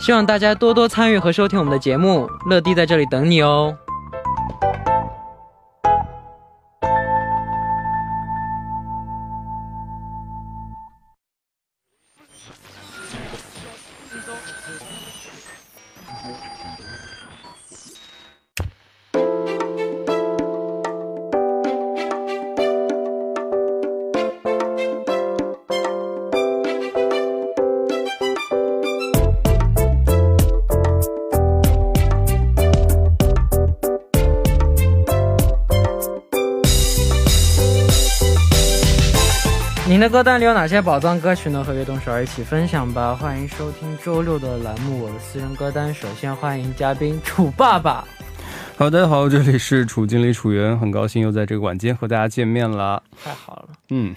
[0.00, 3.76] 希望大家多多参与和收听我们的节目，乐迪在这里等你哦。
[40.00, 41.62] 的歌单里有哪些宝藏歌曲呢？
[41.62, 43.14] 和悦动手儿一起分享吧！
[43.14, 45.90] 欢迎收听周六的栏目《我的私人歌单》。
[45.92, 48.02] 首先欢迎嘉宾楚爸爸。
[48.78, 53.02] 好的，好，这里是楚经理楚源，很高兴又在这个晚间和大家见面了。
[53.22, 54.16] 太好了，嗯，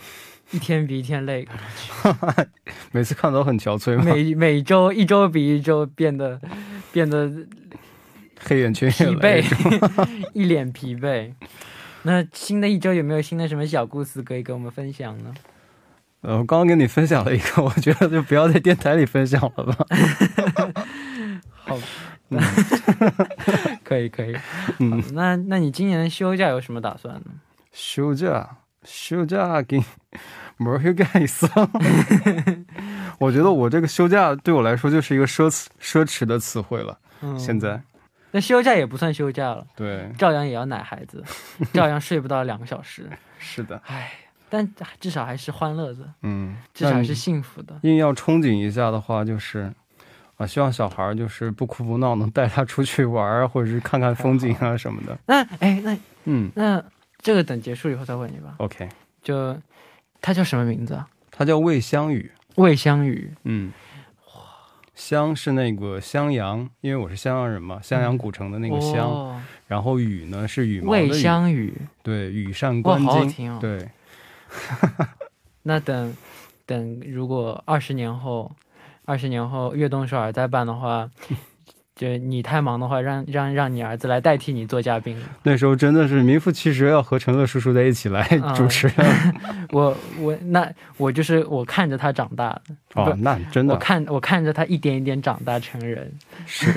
[0.52, 1.46] 一天比一天累，
[2.94, 6.40] 每次看都很憔悴每每周一周比一周变得
[6.94, 7.30] 变得
[8.40, 9.44] 黑眼圈疲惫，
[10.34, 11.34] 一脸疲惫。
[12.04, 15.34] 那新的一周有没有新的什么小故事可以跟我们分享呢？
[16.23, 19.85] 呃，我刚刚跟你分享了一个，我觉得就不要在电台里分享了吧。
[21.66, 21.78] 好，
[23.84, 24.35] 可以可以。
[24.79, 27.31] 嗯，那那你今年休假有什么打算呢？
[27.72, 29.81] 休假，休假给
[30.57, 31.50] 没休假意思。
[33.19, 36.97] 我觉得我这个休假对我来说就是一个奢侈奢侈的词汇了。
[37.22, 37.81] 嗯，现在，
[38.31, 39.66] 那休假也不算休假了。
[39.75, 41.23] 对，照样也要奶孩子，
[41.73, 43.09] 照样睡不到两个小时。
[43.38, 44.11] 是的，唉。
[44.53, 47.75] 但至少还是欢乐的，嗯，至少还是幸福的。
[47.81, 49.74] 硬要憧憬一下的话，就是
[50.38, 55.18] 啊，希望小孩就是不哭不闹，能带他出去玩或者是看看风景啊什么的。
[55.25, 56.84] 那哎，那嗯，那
[57.18, 58.53] 这个等结束以后再问你吧。
[58.58, 58.88] OK，
[59.24, 59.59] 就
[60.22, 61.08] 他叫什么名字啊？
[61.31, 62.31] 他叫魏香宇。
[62.58, 63.74] 魏香宇，嗯，
[64.28, 64.41] 哇，
[64.94, 69.41] 香是那个襄阳，因为我是襄阳人嘛，襄阳古城的那个襄。
[69.66, 73.58] 然后雨呢是羽毛的魏香宇，对，羽扇纶巾。
[73.58, 73.90] 对。
[75.64, 76.16] 那等，
[76.66, 78.52] 等如果二十年后，
[79.06, 81.09] 二十年后悦动首尔再办的话，
[81.96, 85.22] 就你太忙的话，让让让你儿子来代替你做嘉宾。
[85.44, 88.91] 那时候真的是名副其实要和陈乐叔叔在一起来 主持。
[89.72, 92.61] 我我那我就是我看着他长大的。
[92.96, 93.73] 哦，那真的。
[93.73, 96.11] 我看我看着他一点一点长大成人。
[96.46, 96.67] 是。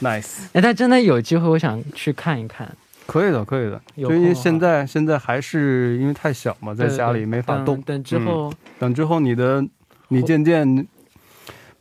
[0.00, 0.46] Nice。
[0.52, 2.76] 哎，他真的有机会，我想去看一看。
[3.06, 7.80] 可以的，可以的，就因为现在现在还是因为太小嘛，在家里没法动。
[7.82, 9.64] 等之后，等之后你的
[10.08, 10.86] 你渐渐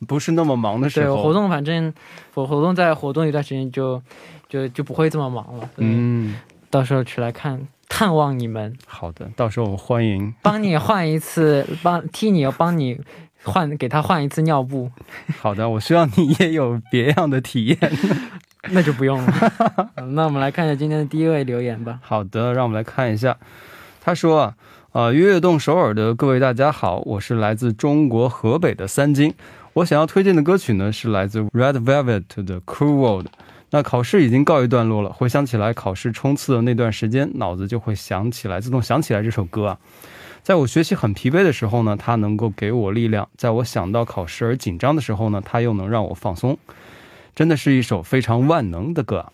[0.08, 1.94] 不是那么忙的时候，对活动反正
[2.34, 4.02] 我活动在活动一段时间就
[4.50, 5.70] 就就不会这么忙了。
[5.78, 6.36] 嗯，
[6.70, 8.75] 到时候去来看探望你们。
[8.86, 10.34] 好的，到时候我欢迎。
[10.42, 13.00] 帮你换一次，帮替你帮你
[13.44, 14.92] 换给他换一次尿布。
[15.40, 17.78] 好的，我希望你也有别样的体验。
[18.71, 19.92] 那就不用了。
[20.13, 22.00] 那我们来看一下今天的第一位留言吧。
[22.01, 23.38] 好的，让我们来看一下。
[24.01, 24.54] 他说
[24.94, 29.33] ：“啊，悦动首尔的各位大家好，我是来自中国河北的三金。
[29.74, 33.27] 我想要推荐的歌曲呢是来自 Red Velvet 的 Cool World。
[33.71, 39.77] 那考试已经告一段落了，回想起来考试冲刺的那段时间，脑子就会想起来，自动想起来这首歌啊。
[40.42, 46.57] 在我学习很疲惫的时候呢，它能够给我力量；在我想到考试而紧张的时候呢，它又能让我放松。
[47.35, 49.31] 真的是一首非常万能的歌啊。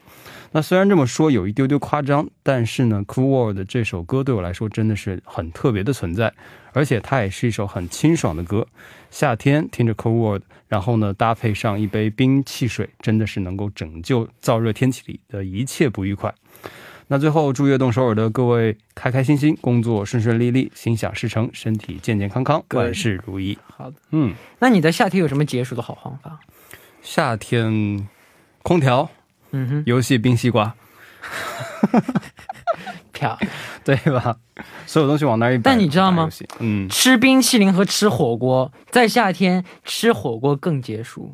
[0.52, 6.34] 那虽然这么说有一丢丢夸张，但是呢，《Cool World》这首歌对我来说真的是很特别的存在，
[6.74, 8.66] 而且它也是一首很清爽的歌。
[9.12, 16.34] 夏天听着《Cool World》，然后呢搭配上一杯冰汽水，真的是能够拯救燥热天气里的一切不愉快。
[17.12, 23.58] 那最后祝悦动首尔的各位开开心心，工作顺顺利利，心想事成，身体健健康康，万事如意。
[23.66, 26.40] 好的，嗯，那你在夏天有什么解暑的好方法？
[27.02, 28.08] 夏天
[28.62, 29.10] 空调。
[29.52, 30.76] 嗯哼，游戏冰西瓜，
[33.12, 33.52] 漂亮，
[33.84, 34.38] 对吧？
[34.86, 35.72] 所有东西往那一摆。
[35.72, 36.30] 但你知道吗？
[36.60, 41.34] 嗯，吃冰淇淋和吃火锅，在夏天吃火锅更解暑。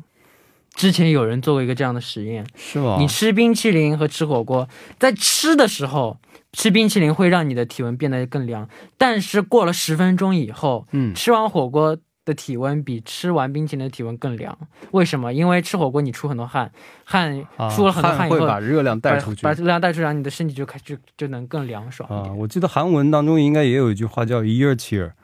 [0.74, 2.96] 之前有人做过一个这样的实验，是吗？
[2.98, 4.66] 你吃冰淇淋和吃火锅，
[4.98, 6.18] 在吃的时候
[6.54, 8.66] 吃冰淇淋会让你的体温变得更凉，
[8.96, 11.98] 但是过了十分钟以后，嗯，吃完火锅。
[12.26, 14.58] 的体温比吃完冰淇淋的体温更凉，
[14.90, 15.32] 为什么？
[15.32, 16.70] 因为吃火锅你出很多汗，
[17.04, 17.32] 汗
[17.70, 22.30] 出了很多汗以后，会把热量带出去，把热量带出去，然后你的身体就开就就能更凉爽啊。
[22.32, 25.14] 我记得韩文当中应该也有一句话叫“一热气儿”，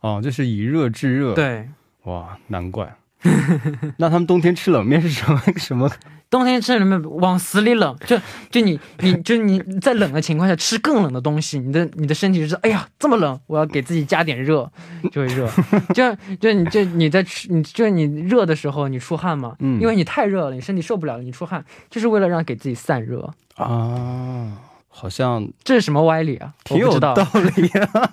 [0.00, 1.34] 啊，就是以热制热。
[1.34, 1.68] 对，
[2.04, 2.96] 哇，难怪。
[3.98, 5.90] 那他们冬天吃冷面是什么 什么？
[6.28, 8.18] 冬天吃冷面往死里冷，就
[8.50, 14.70] 就你你就你在冷的情况下吃更冷的东西，你的你的身体就是哎呀这么冷，我要给自己加点热，
[15.12, 15.46] 就会热。
[15.94, 24.52] 就就你就你在吃你就你热的时候你出汗嘛，嗯，因为你太热了，你身体受不了了，你出汗就是为了让给自己散热啊。
[24.88, 26.52] 好像这是什么歪理啊？
[26.64, 27.14] 挺有道
[27.56, 28.10] 理啊。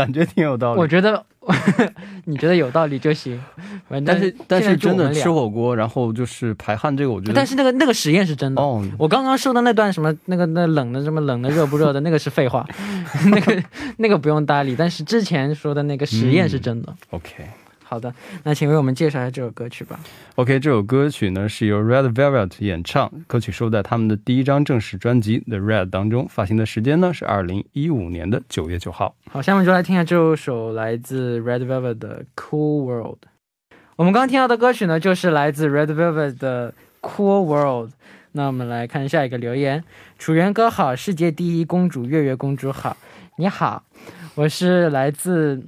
[0.00, 1.22] 感觉挺有道理，我觉得
[2.24, 3.38] 你觉得有道理就行。
[4.06, 7.34] 但是但是真的吃火锅，然后就是排汗，这个我觉得。
[7.34, 8.62] 但是那个那个实验是真的。
[8.62, 12.66] 哦，我刚刚说的那段什么那个那冷的什么冷的热不热的那个是废话，
[13.30, 13.62] 那个
[13.98, 14.74] 那个不用搭理。
[14.74, 16.94] 但是之前说的那个实验是真的。
[17.10, 17.44] OK。
[17.90, 18.14] 好的，
[18.44, 19.98] 那请为我们介绍一下这首歌曲吧。
[20.36, 29.16] OK，这首歌曲呢是由 Red Velvet 演唱，歌曲收在他们的第一张正式专辑《The Red》当中，发行的时间呢是二零一五年的九月九号。
[29.32, 33.18] 好，下面就来听一下这首来自 Red Velvet 的《Cool World》。
[33.96, 36.72] 我们刚刚听到的歌曲呢，就是来自 Red Velvet 的
[37.02, 37.90] 《Cool World》。
[38.30, 39.82] 那我们来看下一个留言：
[40.16, 42.96] 楚源哥好，世界第一公主月月公主好，
[43.38, 43.82] 你好，
[44.36, 45.66] 我是来自。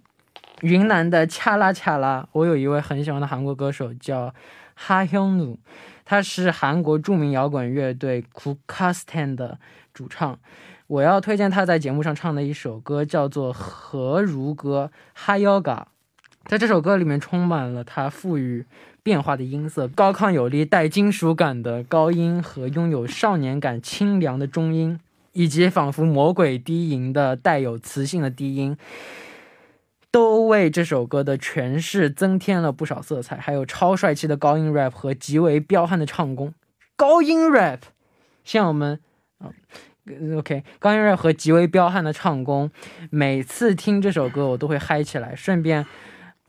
[0.62, 4.32] 云南的恰拉恰拉，我有一位很喜欢的韩国歌手叫
[4.74, 5.58] 哈亨努，
[6.04, 9.58] 他是韩国著名摇滚乐队 k u k a s t a n 的
[9.92, 10.38] 主唱。
[10.86, 15.86] 我要推荐他在节目上唱的一首歌，叫做《何如歌》哈 a y
[16.44, 18.64] 在这首歌里面充满了他赋予
[19.02, 25.00] 变化的音色，高亢有力、带金属感的高音和拥有少年感、清凉的中音，
[25.32, 28.76] 以及仿佛魔鬼低吟的带有磁性的低音。
[30.12, 36.52] 都为这首歌的诠释增添了不少色彩，还有超帅气的高音 rap 和极为彪悍的唱功。
[36.96, 37.78] 高音 rap，
[38.44, 39.00] 像我们
[39.38, 39.50] 啊
[40.36, 42.70] ，OK，高音 rap 和极为彪悍的唱功，
[43.08, 45.34] 每次听这首歌我都会嗨起来。
[45.34, 45.86] 顺便，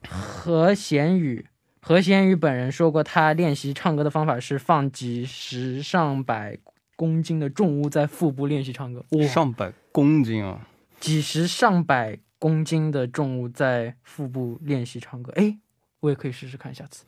[0.10, 1.46] 何贤宇，
[1.82, 6.58] 何贤宇本人说过，他练习唱歌的方法是放几十上百
[6.98, 9.06] 公斤的重物在腹部练习唱歌。
[9.26, 10.68] 上百公斤啊！
[11.00, 12.20] 几十上百。
[12.44, 15.56] 公斤的重物在腹部练习唱歌，哎，
[16.02, 17.06] 我也可以试试看，下次。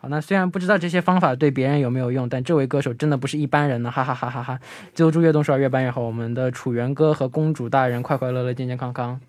[0.00, 4.58] 好，那虽然不知道这些方法对别人有没有用，但这位歌手真的不是一般人呢，哈哈哈哈哈！
[4.94, 9.20] 最后祝越动少越办越好，我们的楚源哥和公主大人快快乐乐、健健康康。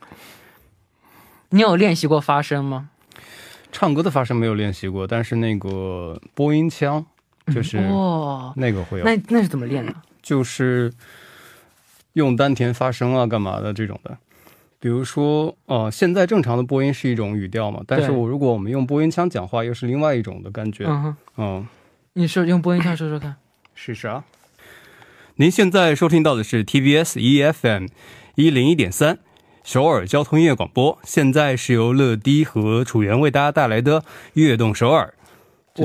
[1.50, 2.92] 你有练习过发声吗？
[3.74, 7.06] 唱歌的发声没有练习过，但是那个播音腔
[7.48, 9.04] 就是哇，那个会有。
[9.04, 9.94] 那那是怎么练的？
[10.22, 10.94] 就是
[12.13, 14.18] 用丹田发声啊，干嘛的这种的。
[14.79, 20.86] 比如说，呃，现在正常的播音是一种语调嘛，但是我如果我们用播音腔讲话，又是另外一种的感觉。
[20.88, 21.67] 嗯嗯，
[22.13, 23.36] 你说用播音腔说说看，
[23.75, 24.24] 试试啊。
[25.36, 27.88] 您现在收听到的是 TBS EFM
[28.36, 29.19] 一零一点三
[29.63, 35.13] 首尔交通音乐广播，现在是由乐迪和楚源为大家带来的悦动首尔，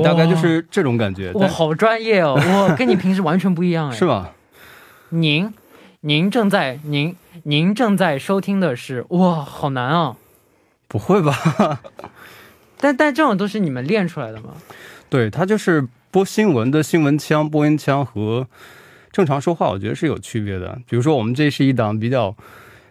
[0.05, 1.33] 大概就是这种感觉。
[1.33, 3.95] 哇，好专业哦，我跟你平时完全不一样哎。
[3.99, 4.33] 是吧？
[5.09, 5.53] 您。
[6.07, 10.15] 您正在您您正在收听的是哇，好难啊！
[10.87, 11.81] 不会吧？
[12.79, 14.51] 但但这种都是你们练出来的吗？
[15.09, 18.47] 对，它就是播新闻的新闻腔、播音腔和
[19.13, 20.79] 正常说话，我觉得是有区别的。
[20.87, 22.37] 比如说，我们这是一档比较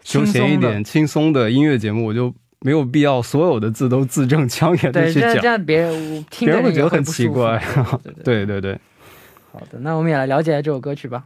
[0.03, 7.63] 休闲一点、轻松的音乐节目，我就没有必要所有的字都字正腔圆的去讲，这样别人听别人会觉得很奇怪。
[8.25, 8.75] 对对对。
[9.51, 11.23] 好的，那我们也来了解一下这首歌曲吧。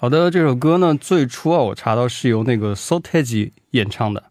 [0.00, 4.24] 好的，这首歌呢，最初啊，我查到是由那个 Sotaji 演唱的，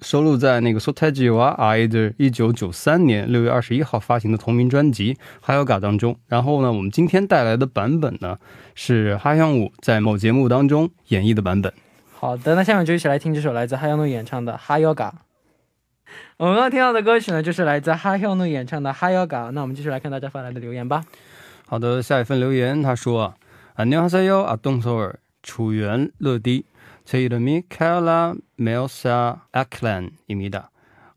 [0.00, 6.18] 收录在那个 Sotaji 哇 I 的一九九三年六月二十一号发行的同名专辑《哈尤嘎》当中。
[6.26, 8.36] 然后呢，我们今天带来的版本呢，
[8.74, 11.72] 是哈香武在某节目当中演绎的版本。
[12.18, 15.14] 好的，那下面就一起来听这首来自哈香诺演唱的《哈尤嘎》。
[16.36, 19.46] 我们刚刚听到的歌曲呢，就是来自哈香诺演唱的《哈尤嘎》。
[19.52, 21.04] 那我们继续来看大家发来的留言吧。
[21.64, 23.34] 好的，下一份留言，他说
[23.74, 24.44] ：“안녕하세요.
[24.48, 26.64] 아동서울 조연러디.
[27.06, 30.70] 제 이름이 캐라 메오사 아클란입니다.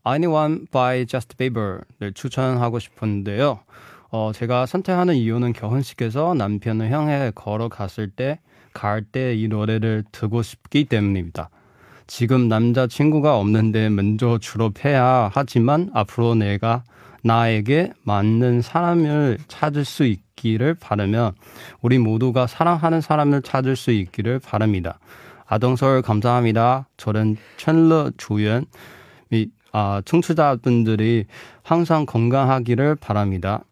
[0.08, 3.60] Anyone by Just Bieber를 추천하고 싶은데요.
[4.10, 8.40] 어, 제가 선택하는 이유는 결혼식에서 남편을 향해 걸어갔을 때,
[8.72, 11.50] 갈 때 이 노래를 듣고 싶기 때문입니다.
[12.06, 16.84] 지금 남자친구가 없는데 먼저 졸업해야 하지만 앞으로 내가
[17.25, 21.33] 나에게 맞는 사람을 찾을 수 있기를 바라며
[21.81, 24.99] 우리 모두가 사랑하는 사람을 찾을 수 있기를 바랍니다.
[25.45, 26.87] 아동설 감사합니다.
[26.97, 28.65] 저는 천러 조연
[29.29, 31.25] 및 아, 청취자분들이
[31.63, 33.63] 항상 건강하기를 바랍니다.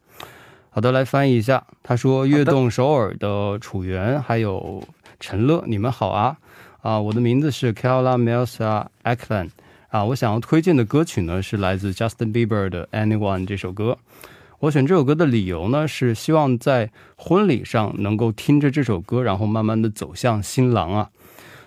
[0.71, 1.65] 好的，来翻译一下。
[1.81, 4.81] 他说：“悦动首尔的楚原还有
[5.19, 6.37] 陈乐，你们好啊！
[6.81, 9.49] 啊，我的名字是 Kala Melsa Ackland。
[9.94, 13.96] 啊，我想要推荐的歌曲呢是来自 Justin Bieber 的 Anyone 这首歌。
[14.58, 21.10] 我选这首歌的理由呢是希望在婚礼上能够听着这首歌，然后慢慢的走向新郎啊。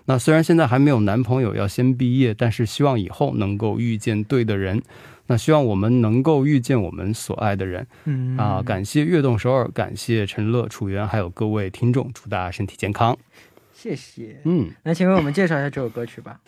[0.07, 4.83] 那虽然现在还没有男朋友，要先毕业，但是希望以后能够遇见对的人。
[5.27, 7.87] 那希望我们能够遇见我们所爱的人。
[8.03, 13.17] 嗯啊，感谢悦动首尔，感谢陈乐、楚源，还有各位听众，祝大家身体健康。
[13.73, 14.41] 谢谢。
[14.43, 16.41] 嗯，那请为我们介绍一下这首歌曲吧。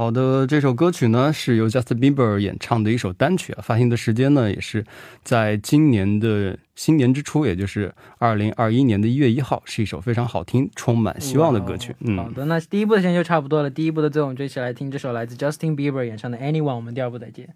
[0.00, 4.82] 好的，这首歌曲呢是由 Justin Bieber 演唱的一首单曲啊，发行的时间呢也是
[5.22, 11.94] 在今年的新年之初，也就是二零二一年的一月一号，是一首非常好听、充满希望的歌曲。
[11.98, 17.50] 嗯，好的，那第一部的时间就差不多了，第一部的最后我们就一起来听这首来自 Justin Bieber 演唱的 Anyone，我们第二部再见。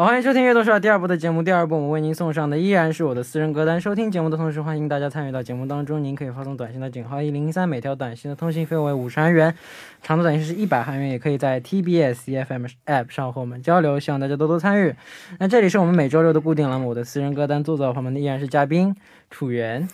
[0.00, 1.42] 好，欢迎收听《阅读说》第二部的节目。
[1.42, 3.78] 第二部我们为您送上的依然是我的私人歌单。
[3.78, 6.02] 收听节目的同时，欢迎大家参与到节目当中。
[6.02, 9.54] 您可以发送短信到井号一零一三，每条短信的通信费为五十韩元，
[10.02, 11.10] 长度短信是一百韩元。
[11.10, 14.94] 也可以在 TBS EFM App 上和我们交流，希望大家多多参与。
[15.38, 17.62] 那这里是我们每周六的固定栏目，我的私人歌单。
[17.62, 18.96] 坐在我旁边的依然是嘉宾
[19.28, 19.86] 楚源。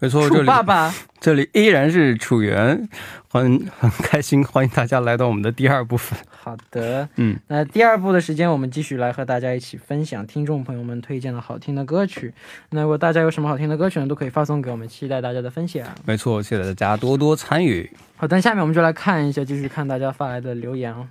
[0.00, 0.92] 没错，楚爸爸，
[1.24, 2.86] 这里依然是楚源，
[3.30, 6.18] 很很开心，欢迎大家来到我们的第二部分。
[6.28, 12.34] 好的，嗯，那第二部的时间，我们继续来和大家一起分享听众朋友们推荐的好听的歌曲。
[12.68, 15.88] 那如果大家有什么好听的歌曲呢，都可以发送给我们，期待大家的分享。
[16.04, 17.90] 没错，期待大家多多参与。
[18.16, 21.08] 好的，下面我们就来看一下，继续看大家发来的留言哦。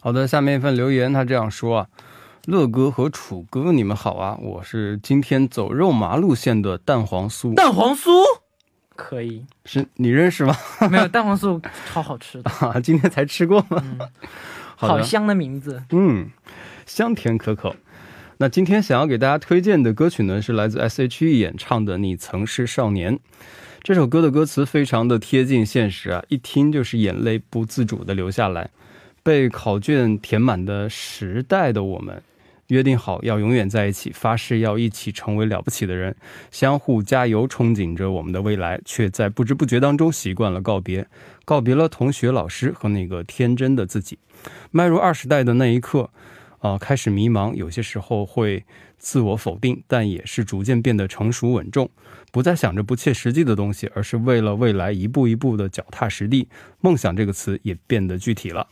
[0.00, 1.86] 好的，下面一份留言，他这样说啊。
[2.46, 4.38] 乐哥和楚哥，你们好啊！
[4.40, 7.52] 我是今天走肉麻路线的蛋黄酥。
[7.52, 8.08] 蛋黄酥
[8.98, 10.52] 可以，是你认识吗？
[10.90, 12.80] 没有，蛋黄酥超好吃的 啊！
[12.82, 13.80] 今天才吃过吗？
[14.74, 16.28] 好香的名字，嗯，
[16.84, 17.76] 香甜可口。
[18.38, 23.16] 那今天想要给大家推荐的歌曲呢，是来自 S.H.E 演唱的《你曾是少年》。
[23.82, 28.70] 这首歌的歌词非常的贴近现实啊，一听就是眼泪不自主的流下来。
[29.22, 32.22] 被考卷填满的时代的我们。
[32.68, 36.14] 约定好要永远在一起，发誓要一起成为了不起的人，
[36.50, 41.06] 相互加油，憧憬着我们的未来，却在不知不觉当中习惯了告别，
[41.44, 44.18] 告别了同学、老师和那个天真的自己。
[44.70, 46.10] 迈入二十代的那一刻，
[46.58, 48.64] 啊，开始迷茫，有些时候会
[48.98, 51.88] 自我否定，但也是逐渐变得成熟稳重。
[52.30, 56.46] 不再想着不切实际的东西，而是为了未来一步一步的脚踏实地。
[56.80, 58.66] 梦想这个词也变得具体了。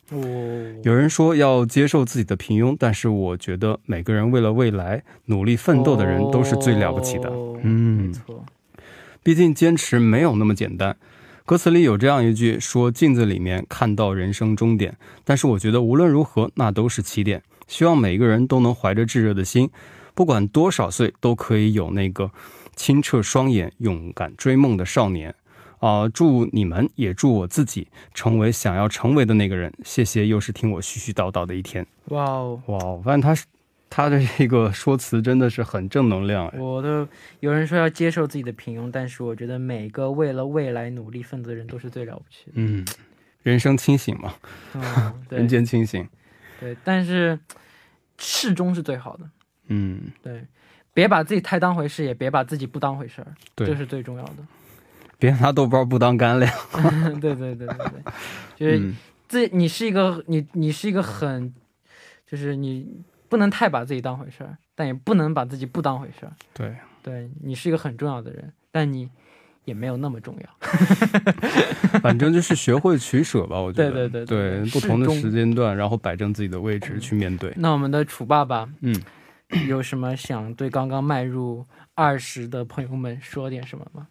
[0.82, 7.30] 有人说要接受自己的平庸，但是我觉得每个人为了未来努力奋斗的人都是最了不起的。
[7.62, 8.44] 嗯，没错。
[9.22, 10.96] 毕竟坚持没有那么简单。
[11.46, 17.42] 歌词里有这样一句说：“镜子里面看到人生终点。”但是我觉得无论如何，那都是起点。
[17.66, 19.70] 希望每个人都能怀着炙热的心，
[20.14, 22.30] 不管多少岁，都可以有那个。
[22.76, 25.34] 清澈双眼、勇敢追梦的少年，
[25.78, 26.06] 啊！
[26.10, 29.72] 祝你们，也祝我自己成为想要成为的那个人。
[29.82, 31.86] 谢谢，又是听我絮絮叨叨的一天。
[32.08, 32.76] 哇哦，哇！
[32.84, 33.46] 我发现他是
[33.88, 36.52] 他的这个说辞真的是很正能量。
[36.58, 37.08] 我的
[37.40, 42.52] 有人说要接受自己的平庸，但是我觉得每个为了未来努力奋斗的人都是最了不起的。
[42.56, 42.84] 嗯，
[43.42, 44.34] 人生清醒嘛，
[45.30, 46.06] 人间清醒。
[46.60, 47.38] 对，但是
[48.18, 49.30] 适中是最好的。
[49.68, 50.46] 嗯，对。
[50.94, 54.36] 别把自己太当回事，也别把自己不当回事儿，这是最重要的。
[55.18, 56.50] 别拿豆包不当干粮。
[57.20, 58.02] 对对对对对，
[58.56, 58.94] 就是
[59.28, 61.54] 自你是一个你你是一个很，
[62.26, 66.32] 就是你不能太把自己当回事儿，但也不能把自己不当回事儿。
[66.54, 69.10] 对，对你是一个很重要的人，但你
[69.66, 70.68] 也没有那么重要。
[72.00, 73.90] 反正就是学会取舍吧，我觉得。
[73.90, 77.52] 对对对对对不同的时间段，然后摆正自己的位置去面对。
[77.56, 78.98] 那我们的楚爸爸嗯，
[79.68, 84.06] 有什么想对刚刚迈入二十的朋友们说点什么吗？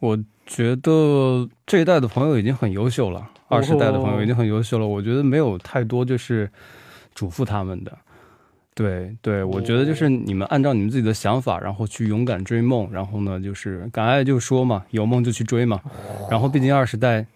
[0.00, 4.86] 我觉得这一代的朋友已经很优秀了，二十代的朋友已经很优秀了。
[4.86, 6.50] 我觉得没有太多就是
[7.14, 7.96] 嘱咐他们的。
[8.74, 15.80] 对对，我觉得就是你们按照你们自己的想法，然后去勇敢追梦，然后呢，就是敢爱就说嘛，有梦就去追嘛。
[16.30, 17.26] 然后毕竟二十代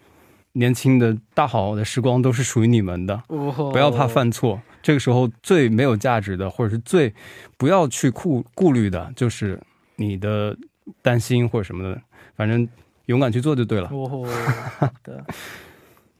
[0.53, 4.59] 年轻的大好的时光都是属于你们的，不不要怕犯错。
[4.81, 7.13] 这个时候最没有价值的，或者是最
[7.57, 9.59] 不要去顾顾虑的，就是
[9.97, 10.57] 你的
[11.01, 12.01] 担心或者什么的，
[12.35, 12.67] 反正
[13.05, 13.89] 勇敢去做就对了。
[13.91, 14.25] 哦，
[14.79, 15.23] 好的，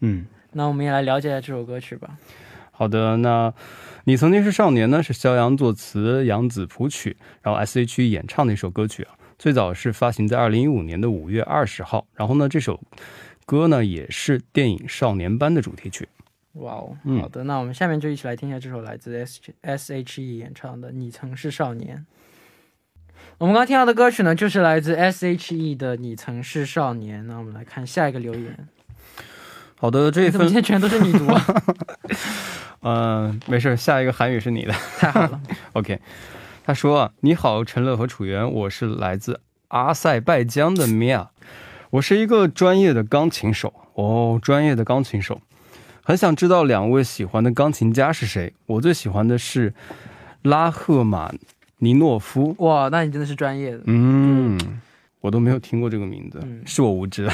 [0.01, 0.25] 嗯。
[0.53, 2.17] 那我们也来了解一下这首歌曲吧。
[2.71, 3.53] 好的，那
[4.07, 5.03] 你曾经是少年呢？
[5.03, 9.13] 是肖阳作词，杨子谱曲，然后 S.H.E 演唱的一首歌曲啊。
[9.37, 12.07] 最早是发行在二零一五年的五月二十号。
[12.13, 12.79] 然后呢，这首
[13.45, 16.07] 歌呢也是电影《少年班》的主题曲。
[16.53, 21.97] 哇哦，嗯好的，那我们下面就一起来听一下这首来自 S S H E 演唱的《你曾是少年》。
[23.39, 27.21] 我们刚刚听到的歌曲呢，就是来自 S H E 的《你曾是少年》。
[27.25, 28.69] 那我们来看下一个留言，
[29.79, 31.45] 好的，这一份怎么今天全都是你读啊？
[32.81, 34.73] 嗯、没事，下一个韩语是你的。
[34.97, 35.39] 太好了，
[35.73, 35.99] OK，
[36.63, 41.29] 他说啊，你好，陈乐和楚源，我是来自阿塞拜疆的米娅，
[41.91, 45.41] 我是一个专业的钢琴手哦，专业的钢琴手，
[46.03, 48.53] 很想知道两位喜欢的钢琴家是谁。
[48.65, 49.73] 我最喜欢的是
[50.43, 51.31] 拉赫玛
[51.79, 53.81] 尼诺夫，哇，那你真的是专业的。
[53.85, 54.59] 嗯，
[55.21, 57.29] 我都没有听过这个名字，嗯是我无知。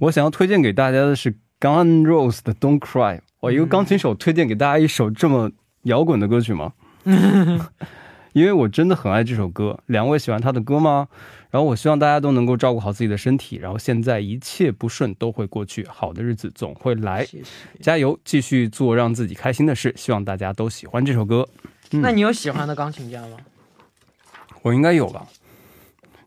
[0.00, 3.16] 我想要推荐给大家的是 Gun N' Roses 的《Don't Cry》。
[3.40, 5.50] 我一个钢琴手推荐给大家一首这么
[5.82, 6.72] 摇滚的歌曲吗？
[8.32, 9.78] 因为我真的很爱这首歌。
[9.86, 11.08] 两位喜欢他的歌吗？
[11.50, 17.24] 然后我希望大家都能够照顾好自己的身体，然后现在一切不顺都会过去，好的日子总会来。
[17.24, 17.44] 谢谢。
[17.80, 19.92] 加油，继续做让自己开心的事。
[19.96, 21.48] 希望大家都喜欢这首歌。
[21.90, 23.38] 嗯那你有喜欢的钢琴家吗？
[24.62, 25.26] 我应该有吧，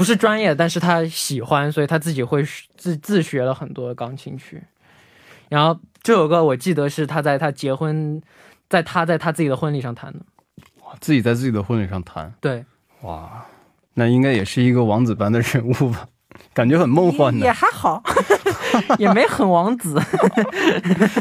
[0.00, 2.42] 不是专业，但是他喜欢，所以他自己会
[2.74, 4.62] 自自学了很多钢琴曲。
[5.50, 8.18] 然后这首歌我记得是他在他结婚，
[8.70, 10.20] 在他在他自己的婚礼上弹的。
[11.00, 12.64] 自己在自己的婚礼上弹，对，
[13.02, 13.44] 哇，
[13.92, 16.08] 那应该也是一个王子般的人物吧？
[16.54, 17.52] 感觉很梦幻也的。
[17.52, 18.02] 还好，
[18.96, 20.00] 也没很王子。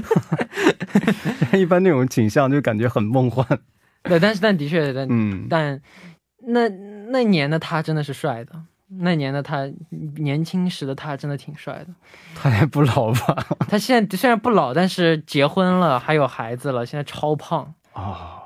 [1.51, 3.45] 一般那种景象就感觉很梦幻。
[4.03, 5.81] 对，但是但的确，但、嗯，但
[6.47, 6.69] 那
[7.11, 8.53] 那年的他真的是帅的。
[9.01, 9.69] 那年的他，
[10.15, 11.87] 年轻时的他真的挺帅的。
[12.33, 13.45] 他也不老吧？
[13.69, 17.71] 他现在虽然不老，但是结婚了，还有孩子了，现在超胖。
[17.93, 18.39] 啊，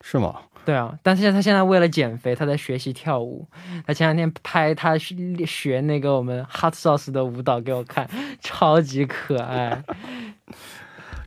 [0.00, 0.36] 是吗？
[0.64, 3.48] 对啊，但是他现在为了减肥，他在学习跳舞。
[3.86, 8.08] 他前两天拍他学学那个我们 Hot Sauce 的舞蹈给我看，
[8.40, 9.82] 超级可爱。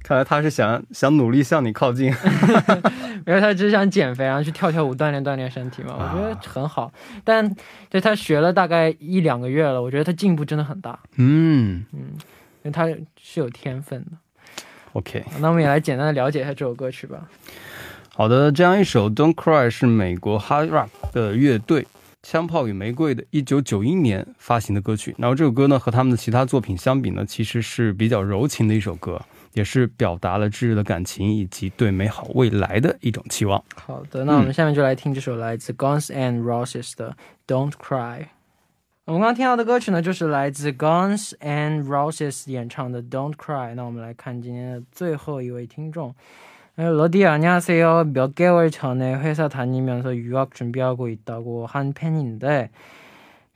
[0.09, 2.11] 看来他是想想努力向你靠近。
[3.27, 6.91] 没有他只是想减肥，然后去跳跳舞锻炼锻炼身体嘛，我觉得很好。
[7.23, 7.55] 但
[7.91, 12.87] 对他学了大概一两个月了，我觉得他进步真的很大，嗯因为他
[13.21, 14.11] 是有天分的。
[14.93, 17.29] ，OK，那我们也来简单的了解一下这首歌曲吧。
[18.15, 21.85] 好的，这样一首《Don't Cry》是美国 Hard Rock 的乐队
[22.23, 25.13] 枪炮与玫瑰的1991年发行的歌曲。
[25.19, 29.21] 然后这首歌呢，和他们的其他作品相比呢，其实是比较柔情的一首歌，
[29.52, 33.62] 也是表达了炙热的感情以及对美好未来的一种期望。
[33.76, 37.16] 好的，那我们下面就来听这首来自 Guns N' Roses 的《
[37.52, 38.20] Don't Cry》。
[39.06, 43.72] 我们刚刚听到的歌曲呢，就是来自 Guns N' Roses 演唱的《Don't Cry》。
[43.74, 46.14] 那我们来看今天的最后一位听众。
[46.76, 48.12] 네, 러디 안녕하세요.
[48.12, 52.70] 몇 개월 전에 회사 다니면서 유학 준비하고 있다고 한 팬인데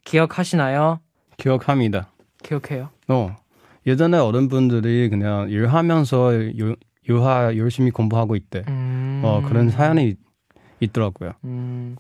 [0.05, 1.01] 기억하시나요?
[1.37, 2.07] 기억합니다.
[2.45, 2.91] 기억해요.
[3.09, 3.35] 어,
[3.86, 6.76] 예전에 어른 분들이 그냥 일하면서 요,
[7.10, 8.64] 유하 열심히 공부하고 있대.
[8.68, 9.22] 음.
[9.24, 10.16] 어 그런 사연이
[10.80, 11.34] 있더라고요.
[11.44, 11.96] 음,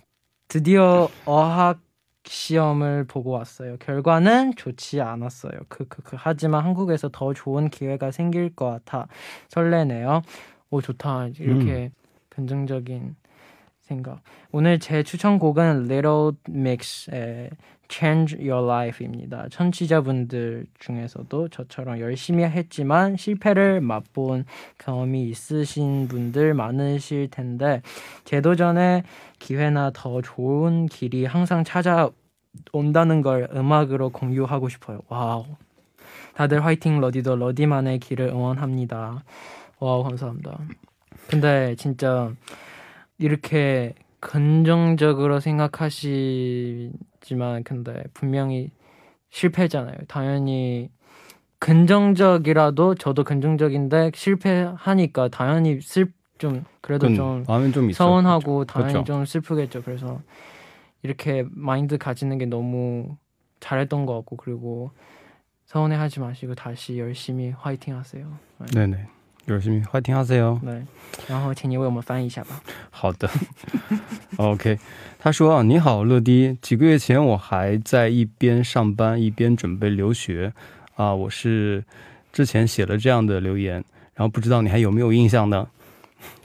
[0.47, 1.79] 드디어 어학
[2.25, 3.77] 시험을 보고 왔어요.
[3.77, 5.51] 결과는 좋지 않았어요.
[5.67, 6.15] 크크크.
[6.17, 9.07] 하지만 한국에서 더 좋은 기회가 생길 것 같아
[9.49, 10.21] 설레네요.
[10.69, 11.27] 오 좋다.
[11.39, 11.91] 이렇게
[12.29, 13.15] 긍정적인
[13.93, 14.21] 생각.
[14.51, 17.51] 오늘 제 추천 곡은 Little Mix의
[17.89, 19.47] Change Your Life입니다.
[19.51, 24.45] 청취자분들 중에서도 저처럼 열심히 했지만 실패를 맛본
[24.79, 27.81] 경험이 있으신 분들 많으실 텐데
[28.25, 29.03] 재도전의
[29.37, 35.01] 기회나 더 좋은 길이 항상 찾아온다는 걸 음악으로 공유하고 싶어요.
[35.07, 35.45] 와우.
[36.33, 39.23] 다들 화이팅 러디도 러디만의 길을 응원합니다.
[39.79, 40.57] 와우 감사합니다.
[41.27, 42.31] 근데 진짜
[43.23, 46.91] 이렇게 긍정적으로 생각하시지만
[47.63, 48.69] 근데 분명히
[49.29, 49.95] 실패잖아요.
[50.09, 50.89] 당연히
[51.59, 58.03] 긍정적이라도 저도 긍정적인데 실패하니까 당연히 슬좀 그래도 그 좀 마음은 좀 있어.
[58.03, 59.05] 서운하고 당연히 그렇죠.
[59.05, 59.83] 좀 슬프겠죠.
[59.83, 60.19] 그래서
[61.01, 63.15] 이렇게 마인드 가지는 게 너무
[63.61, 64.91] 잘했던 것 같고 그리고
[65.67, 68.37] 서운해하지 마시고 다시 열심히 화이팅 하세요.
[68.73, 69.07] 네네.
[69.46, 70.60] 열심히 화이팅 하세요.
[70.60, 70.84] 对，
[71.26, 72.60] 然后请你为我们翻译一下吧。
[72.90, 73.30] 好的，
[74.36, 74.78] OK。
[75.18, 76.56] 他说：“你好，乐迪。
[76.60, 80.52] 几个月前我还在一边上班一边准备留学
[80.96, 81.82] 啊，我是
[82.30, 83.82] 之前写了这样的留言，
[84.14, 85.66] 然后不知道你还有没有印象呢？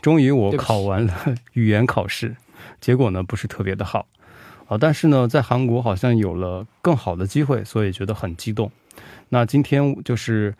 [0.02, 2.36] 终于我对不起考完了语言考试，
[2.80, 4.08] 结果呢不是特别的好
[4.68, 8.72] 啊，但是呢在韩国好像有了更好的机会，所以觉得很激动。
[9.28, 10.56] 那今天就是。”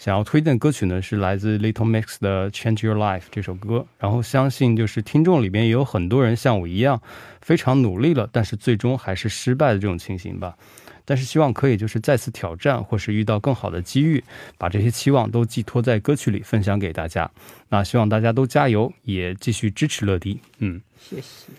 [0.00, 3.84] 想要推荐歌曲呢，是来自 Little Mix 的《Change Your Life》这首歌。
[3.98, 7.02] 然后相信就是听众里边也有很多人像我一样，
[7.42, 10.56] 非常努力了，但是最终还是失败的这种情形吧。
[11.04, 14.24] 但是希望可以就是再次挑战，或是遇到更好的机遇，
[14.56, 17.30] 把这些期望都寄托在歌曲里分享给大家。
[17.68, 20.40] 那希望大家都加油，也继续支持乐迪。
[20.60, 21.52] 嗯，谢谢。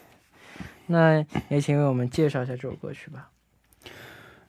[0.88, 3.30] 那也请为我们介绍一下这首歌曲吧。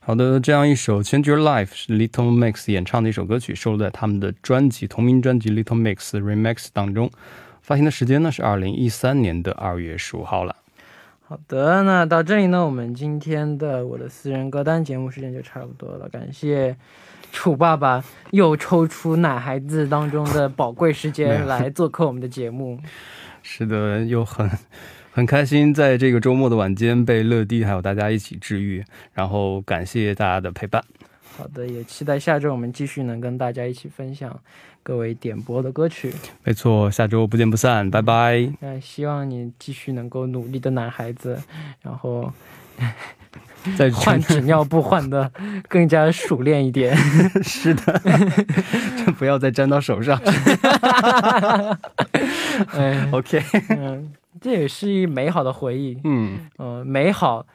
[0.04, 7.08] 好的，这样一首《Change Your Life》是 Little Mix 演唱的一首歌曲，收录在他们的专辑同名专辑《Little Mix Remix》当中。
[7.60, 10.56] 发行的时间呢是二零一三年的二月十五号了。
[11.20, 16.08] 好的，那到这里呢，我们今天的我的私人歌单节目时间就差不多了。
[16.08, 16.76] 感谢
[17.30, 22.76] 楚爸爸又抽出奶孩子当中的宝贵时间 来做客我们的节目。
[23.44, 24.50] 是的，又很
[25.12, 30.82] 很开心，在这个周末的晚间被乐迪还有大家一起治愈，然后感谢大家的陪伴。
[31.36, 34.38] 好的，也期待下周我们继续能跟大家一起分享
[34.82, 36.12] 各位点播的歌曲。
[36.44, 38.50] 没错，下周不见不散，拜拜。
[38.60, 41.38] 那希望你继续能够努力的男孩子，
[41.82, 42.32] 然后
[43.76, 45.30] 再换纸尿布换的
[45.68, 46.96] 更加熟练一点。
[47.44, 48.00] 是的，
[49.04, 50.18] 就不要再粘到手上。
[52.72, 57.46] 哎，OK，嗯，这也是一美好的回忆，嗯，嗯、美好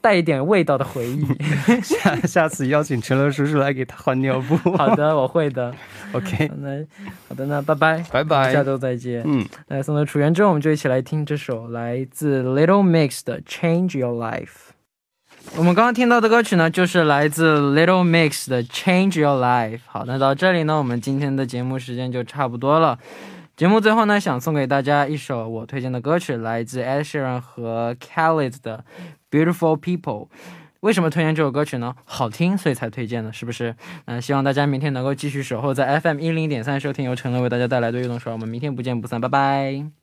[0.00, 1.26] 带一点味道的回忆。
[1.82, 4.56] 下下次邀请陈乐叔叔来给他换尿布。
[4.76, 5.74] 好的，我会的。
[6.12, 6.84] OK，那
[7.28, 9.22] 好的，那拜拜，拜拜下周再见。
[9.26, 14.44] 嗯，那送到楚原之后，我们就一起来听这首来自 Little Mix 的《Change Your Life》。
[15.56, 19.78] 我们刚刚听到的歌曲呢，就是来自 Little Mix 的《Change Your Life》。
[19.86, 22.96] 好，那到这里呢，我们今天的节目时间就差不多了。
[23.56, 28.84] 节目最后呢，想送给大家一首我推荐的歌曲，来自 Ed Sheeran 和 Khalid 的
[29.30, 30.26] 《Beautiful People》。
[30.80, 31.94] 为什么推荐这首歌曲呢？
[32.04, 33.76] 好听，所以才推荐的，是不是？
[34.06, 40.01] 那希望大家明天能够继续守候在 FM 一零点三收听由陈乐为大家带来的运动手，我们明天不见不散，拜拜。